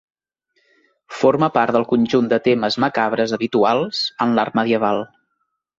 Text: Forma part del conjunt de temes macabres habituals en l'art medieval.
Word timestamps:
Forma 1.17 1.49
part 1.59 1.75
del 1.77 1.85
conjunt 1.93 2.31
de 2.33 2.41
temes 2.49 2.79
macabres 2.87 3.39
habituals 3.39 4.05
en 4.27 4.39
l'art 4.39 4.63
medieval. 4.63 5.07